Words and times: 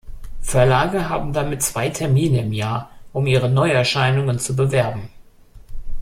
Verlage 0.41 1.09
haben 1.09 1.31
damit 1.31 1.61
zwei 1.61 1.89
Termine 1.89 2.41
im 2.41 2.53
Jahr, 2.53 2.89
um 3.13 3.27
ihre 3.27 3.49
Neuerscheinungen 3.51 4.39
zu 4.39 4.55
bewerben. 4.55 5.11